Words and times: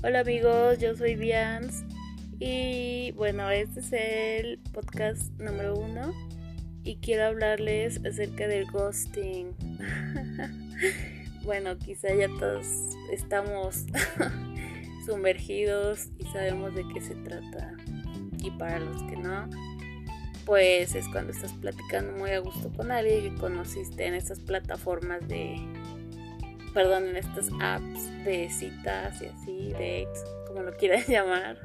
Hola 0.00 0.20
amigos, 0.20 0.78
yo 0.78 0.94
soy 0.94 1.16
Dians 1.16 1.84
y 2.38 3.10
bueno, 3.16 3.50
este 3.50 3.80
es 3.80 3.92
el 3.92 4.60
podcast 4.72 5.32
número 5.40 5.74
uno 5.74 6.14
y 6.84 6.98
quiero 6.98 7.24
hablarles 7.24 7.98
acerca 8.06 8.46
del 8.46 8.70
ghosting. 8.70 9.56
bueno, 11.42 11.76
quizá 11.78 12.14
ya 12.14 12.28
todos 12.38 12.64
estamos 13.10 13.86
sumergidos 15.04 16.10
y 16.16 16.26
sabemos 16.26 16.76
de 16.76 16.84
qué 16.94 17.00
se 17.00 17.16
trata 17.16 17.74
y 18.38 18.52
para 18.52 18.78
los 18.78 19.02
que 19.02 19.16
no, 19.16 19.50
pues 20.46 20.94
es 20.94 21.08
cuando 21.08 21.32
estás 21.32 21.52
platicando 21.54 22.12
muy 22.12 22.30
a 22.30 22.38
gusto 22.38 22.70
con 22.76 22.92
alguien 22.92 23.34
que 23.34 23.40
conociste 23.40 24.06
en 24.06 24.14
estas 24.14 24.38
plataformas 24.38 25.26
de 25.26 25.56
perdón, 26.78 27.08
en 27.08 27.16
estas 27.16 27.50
apps 27.60 28.24
de 28.24 28.48
citas 28.50 29.20
y 29.20 29.26
así, 29.26 29.72
dates, 29.72 30.24
como 30.46 30.62
lo 30.62 30.76
quieran 30.76 31.02
llamar. 31.08 31.58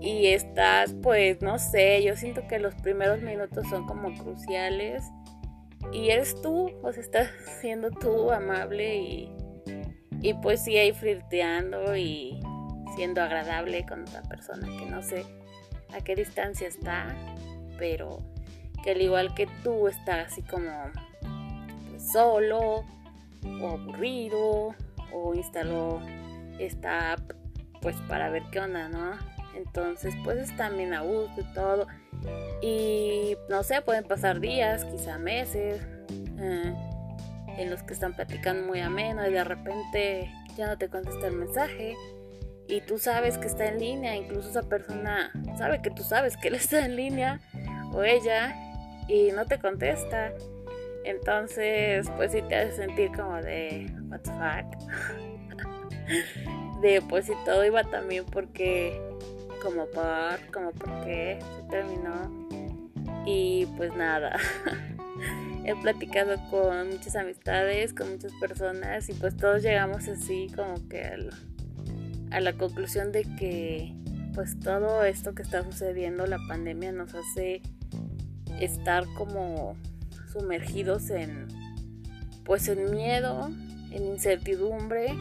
Y 0.00 0.28
estás, 0.28 0.94
pues, 1.02 1.42
no 1.42 1.58
sé, 1.58 2.02
yo 2.02 2.16
siento 2.16 2.48
que 2.48 2.58
los 2.58 2.74
primeros 2.76 3.20
minutos 3.20 3.68
son 3.68 3.86
como 3.86 4.14
cruciales. 4.16 5.04
Y 5.92 6.08
eres 6.08 6.40
tú, 6.40 6.70
o 6.82 6.90
sea, 6.90 7.02
estás 7.02 7.28
siendo 7.60 7.90
tú 7.90 8.32
amable 8.32 8.96
y, 8.96 9.36
y 10.22 10.32
pues 10.32 10.64
sí, 10.64 10.78
ahí 10.78 10.92
flirteando 10.92 11.94
y 11.94 12.40
siendo 12.96 13.20
agradable 13.20 13.84
con 13.84 14.04
otra 14.04 14.22
persona 14.22 14.68
que 14.78 14.86
no 14.86 15.02
sé 15.02 15.26
a 15.92 16.00
qué 16.00 16.14
distancia 16.14 16.66
está, 16.66 17.14
pero 17.76 18.20
que 18.82 18.92
al 18.92 19.02
igual 19.02 19.34
que 19.34 19.46
tú 19.62 19.86
está 19.86 20.22
así 20.22 20.40
como 20.40 20.70
solo 21.98 22.86
o 23.60 23.68
aburrido 23.68 24.74
o 25.12 25.34
instaló 25.34 26.00
esta 26.58 27.12
app 27.12 27.32
pues 27.80 27.96
para 28.08 28.30
ver 28.30 28.42
qué 28.50 28.60
onda, 28.60 28.88
¿no? 28.88 29.12
Entonces 29.54 30.14
pues 30.24 30.38
está 30.38 30.68
bien 30.70 30.94
a 30.94 31.00
gusto 31.00 31.40
y 31.40 31.54
todo. 31.54 31.86
Y 32.62 33.36
no 33.48 33.62
sé, 33.62 33.82
pueden 33.82 34.04
pasar 34.04 34.40
días, 34.40 34.84
quizá 34.84 35.18
meses, 35.18 35.80
eh, 36.38 36.74
en 37.56 37.70
los 37.70 37.82
que 37.82 37.94
están 37.94 38.14
platicando 38.14 38.66
muy 38.66 38.80
ameno 38.80 39.26
y 39.26 39.32
de 39.32 39.44
repente 39.44 40.32
ya 40.56 40.66
no 40.66 40.78
te 40.78 40.88
contesta 40.88 41.26
el 41.26 41.34
mensaje. 41.34 41.96
Y 42.68 42.82
tú 42.82 42.98
sabes 42.98 43.38
que 43.38 43.46
está 43.46 43.66
en 43.66 43.78
línea, 43.78 44.14
incluso 44.14 44.50
esa 44.50 44.62
persona 44.62 45.32
sabe 45.56 45.80
que 45.80 45.90
tú 45.90 46.02
sabes 46.02 46.36
que 46.36 46.48
él 46.48 46.54
está 46.54 46.84
en 46.84 46.96
línea 46.96 47.40
o 47.92 48.02
ella 48.02 48.54
y 49.08 49.32
no 49.32 49.46
te 49.46 49.58
contesta. 49.58 50.32
Entonces, 51.04 52.08
pues 52.16 52.32
sí 52.32 52.42
te 52.48 52.56
hace 52.56 52.72
sentir 52.72 53.10
como 53.12 53.36
de, 53.36 53.90
what 54.08 54.20
the 54.20 54.30
fuck. 54.32 54.66
de 56.82 57.02
pues 57.02 57.26
si 57.26 57.32
todo 57.44 57.64
iba 57.64 57.84
también 57.84 58.24
porque, 58.26 59.00
como 59.62 59.86
por, 59.86 60.38
como 60.52 60.72
porque 60.72 61.38
se 61.56 61.62
terminó. 61.70 62.48
Y 63.26 63.66
pues 63.76 63.94
nada. 63.94 64.38
He 65.64 65.74
platicado 65.76 66.36
con 66.50 66.88
muchas 66.88 67.14
amistades, 67.16 67.92
con 67.92 68.10
muchas 68.12 68.32
personas 68.40 69.08
y 69.10 69.12
pues 69.12 69.36
todos 69.36 69.62
llegamos 69.62 70.08
así 70.08 70.50
como 70.56 70.88
que 70.88 71.28
a 72.30 72.40
la 72.40 72.52
conclusión 72.54 73.12
de 73.12 73.24
que 73.38 73.94
pues 74.34 74.58
todo 74.60 75.04
esto 75.04 75.34
que 75.34 75.42
está 75.42 75.64
sucediendo, 75.64 76.26
la 76.26 76.38
pandemia 76.48 76.92
nos 76.92 77.14
hace 77.14 77.60
estar 78.60 79.04
como 79.16 79.76
sumergidos 80.32 81.10
en 81.10 81.48
pues 82.44 82.68
en 82.68 82.90
miedo, 82.90 83.50
en 83.90 84.06
incertidumbre. 84.06 85.14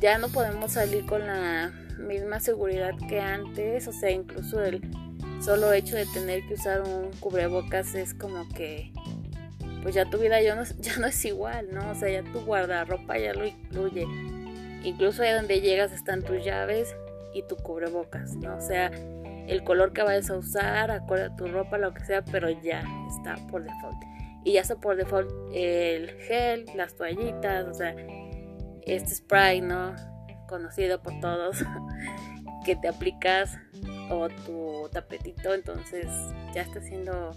Ya 0.00 0.18
no 0.18 0.28
podemos 0.28 0.72
salir 0.72 1.06
con 1.06 1.26
la 1.26 1.72
misma 1.98 2.40
seguridad 2.40 2.92
que 3.08 3.20
antes, 3.20 3.86
o 3.86 3.92
sea, 3.92 4.10
incluso 4.10 4.62
el 4.62 4.80
solo 5.42 5.72
hecho 5.72 5.96
de 5.96 6.06
tener 6.06 6.46
que 6.46 6.54
usar 6.54 6.82
un 6.82 7.10
cubrebocas 7.20 7.94
es 7.94 8.14
como 8.14 8.48
que 8.48 8.92
pues 9.82 9.94
ya 9.94 10.04
tu 10.04 10.18
vida 10.18 10.40
ya 10.40 10.54
no, 10.54 10.62
no 11.00 11.06
es 11.06 11.24
igual, 11.24 11.68
¿no? 11.72 11.90
O 11.90 11.94
sea, 11.94 12.10
ya 12.10 12.22
tu 12.32 12.40
guardarropa 12.40 13.18
ya 13.18 13.32
lo 13.34 13.46
incluye. 13.46 14.06
Incluso 14.82 15.22
ahí 15.22 15.32
donde 15.32 15.60
llegas 15.60 15.92
están 15.92 16.22
tus 16.22 16.44
llaves 16.44 16.94
y 17.34 17.42
tu 17.42 17.56
cubrebocas, 17.56 18.36
¿no? 18.36 18.56
O 18.56 18.60
sea, 18.60 18.90
el 19.50 19.64
color 19.64 19.92
que 19.92 20.02
vayas 20.04 20.30
a 20.30 20.36
usar, 20.36 20.92
acorde 20.92 21.24
a 21.24 21.34
tu 21.34 21.48
ropa, 21.48 21.76
lo 21.76 21.92
que 21.92 22.04
sea, 22.04 22.22
pero 22.24 22.48
ya 22.48 22.84
está 23.08 23.34
por 23.48 23.64
default. 23.64 24.00
Y 24.44 24.52
ya 24.52 24.60
está 24.60 24.76
por 24.76 24.96
default 24.96 25.28
el 25.52 26.08
gel, 26.20 26.66
las 26.76 26.94
toallitas, 26.94 27.66
o 27.66 27.74
sea, 27.74 27.94
este 28.82 29.12
spray, 29.12 29.60
¿no? 29.60 29.96
Conocido 30.46 31.02
por 31.02 31.18
todos, 31.18 31.64
que 32.64 32.76
te 32.76 32.86
aplicas 32.86 33.58
o 34.08 34.28
tu 34.28 34.88
tapetito, 34.92 35.52
entonces 35.52 36.06
ya 36.54 36.62
está 36.62 36.80
siendo 36.80 37.32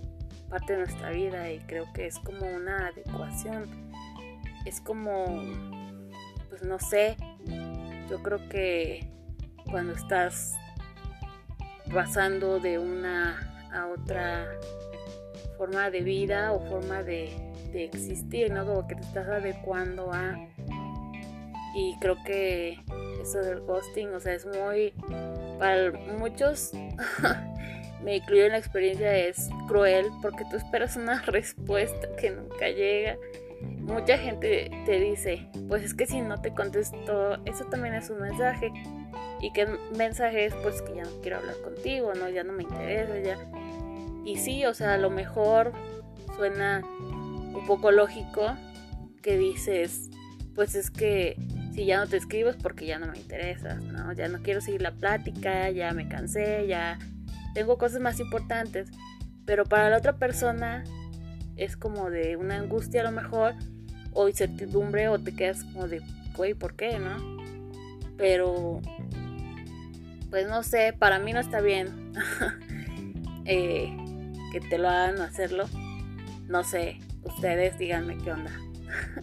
parte 0.50 0.74
de 0.74 0.80
nuestra 0.80 1.09
vida 1.09 1.51
y 1.51 1.59
creo 1.62 1.91
que 1.94 2.06
es 2.06 2.19
como 2.19 2.45
una 2.45 2.90
adecuación. 2.90 3.91
Es 4.68 4.80
como, 4.81 5.25
pues 6.50 6.62
no 6.62 6.78
sé, 6.78 7.18
yo 8.07 8.22
creo 8.22 8.47
que 8.50 9.09
cuando 9.66 9.94
estás 9.94 10.53
pasando 11.92 12.60
de 12.60 12.80
una 12.80 13.54
a 13.74 13.88
otra 13.88 14.48
forma 15.58 15.90
de 15.90 16.02
vida 16.02 16.52
o 16.52 16.60
forma 16.68 17.04
de, 17.04 17.32
existir, 17.74 18.52
¿no? 18.52 18.66
Como 18.66 18.88
que 18.88 18.96
te 18.96 19.02
estás 19.02 19.28
adecuando 19.28 20.12
a... 20.14 20.36
Y 21.76 21.98
creo 22.00 22.18
que 22.24 22.78
eso 23.20 23.40
del 23.40 23.62
ghosting, 23.62 24.14
o 24.14 24.20
sea, 24.20 24.34
es 24.34 24.46
muy... 24.46 24.94
Para 25.58 25.92
muchos, 26.20 26.72
me 28.04 28.18
incluyo 28.18 28.46
en 28.46 28.52
la 28.52 28.58
experiencia, 28.60 29.18
es 29.18 29.50
cruel 29.68 30.06
porque 30.22 30.46
tú 30.52 30.58
esperas 30.58 30.96
una 30.98 31.22
respuesta 31.26 32.16
que 32.16 32.30
nunca 32.30 32.70
llega. 32.70 33.18
Mucha 33.80 34.20
gente 34.20 34.70
te 34.86 35.00
dice, 35.00 35.48
pues 35.68 35.84
es 35.84 35.94
que 35.96 36.06
si 36.06 36.22
no 36.22 36.40
te 36.42 36.54
contesto, 36.54 37.44
eso 37.46 37.66
también 37.66 37.96
es 37.96 38.10
un 38.12 38.22
mensaje 38.22 38.72
y 39.44 39.52
que 39.52 39.68
mensaje 39.98 40.46
es 40.46 40.54
pues 40.64 40.81
que 40.81 40.96
ya 40.96 41.04
no 41.04 41.22
quiero 41.22 41.38
hablar 41.38 41.58
contigo, 41.62 42.14
no, 42.14 42.30
ya 42.30 42.46
no 42.46 42.54
me 42.54 42.64
interesa, 42.64 43.20
ya. 43.20 43.38
Y 44.24 44.38
sí, 44.38 44.66
o 44.66 44.74
sea, 44.74 44.94
a 44.94 44.98
lo 44.98 45.09
mejor 45.09 45.74
suena 46.38 46.81
un 46.81 47.66
poco 47.68 47.92
lógico 47.92 48.56
que 49.22 49.38
dices, 49.38 50.09
pues 50.56 50.76
es 50.76 50.90
que 50.90 51.36
si 51.74 51.84
ya 51.84 52.00
no 52.00 52.08
te 52.08 52.16
escribo 52.16 52.52
es 52.52 52.56
porque 52.56 52.86
ya 52.86 53.00
no 53.00 53.08
me 53.08 53.18
interesas, 53.18 53.84
¿no? 53.84 54.14
Ya 54.14 54.30
no 54.30 54.42
quiero 54.42 54.62
seguir 54.62 54.81
la 54.81 54.94
plática, 54.94 55.70
ya 55.72 55.92
me 55.92 56.08
cansé, 56.08 56.66
ya 56.66 56.98
tengo 57.54 57.78
cosas 57.78 58.00
más 58.00 58.22
importantes. 58.22 58.92
Pero 59.44 59.66
para 59.66 59.90
la 59.90 59.98
otra 59.98 60.16
persona 60.16 60.86
es 61.58 61.75
como 61.75 62.10
de 62.10 62.38
una 62.38 62.56
angustia 62.56 63.02
a 63.02 63.04
lo 63.04 63.12
mejor, 63.12 63.56
o 64.14 64.30
incertidumbre, 64.30 65.10
o 65.10 65.20
te 65.20 65.36
quedas 65.36 65.66
como 65.66 65.90
de, 65.90 66.02
güey, 66.38 66.54
¿por 66.54 66.78
qué, 66.78 66.98
no? 66.98 67.18
Pero 68.16 68.80
pues 70.34 70.48
no 70.48 70.64
sé, 70.64 70.96
para 70.98 71.20
mí 71.20 71.32
no 71.32 71.40
está 71.40 71.62
bien 71.62 72.12
eh, 73.46 73.96
que 74.52 74.62
te 74.62 74.80
lo 74.80 74.90
hagan 74.90 75.22
hacerlo. 75.22 75.66
No 76.48 76.64
sé, 76.64 76.98
ustedes 77.22 77.78
díganme 77.78 78.18
qué 78.18 78.32
onda. 78.32 78.50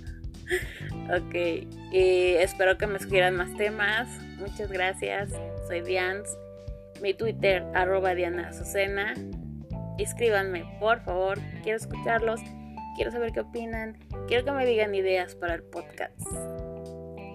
ok, 1.13 1.35
y 1.91 2.35
espero 2.35 2.79
que 2.79 2.87
me 2.87 3.01
sugieran 3.01 3.35
más 3.35 3.53
temas. 3.57 4.07
Muchas 4.39 4.71
gracias. 4.71 5.31
Soy 5.67 5.81
Dians. 5.81 6.29
Mi 7.03 7.13
Twitter, 7.13 7.65
arroba 7.75 8.15
Diana 8.15 8.51
Azucena. 8.51 9.15
Escríbanme, 9.99 10.65
por 10.79 11.01
favor. 11.01 11.41
Quiero 11.65 11.77
escucharlos. 11.77 12.41
Quiero 12.95 13.11
saber 13.11 13.33
qué 13.33 13.41
opinan. 13.41 13.99
Quiero 14.29 14.45
que 14.45 14.53
me 14.53 14.65
digan 14.65 14.95
ideas 14.95 15.35
para 15.35 15.55
el 15.55 15.65
podcast. 15.65 16.21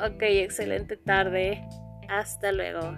Ok, 0.01 0.21
excelente 0.21 0.95
tarde. 0.95 1.61
Hasta 2.07 2.53
luego. 2.53 2.95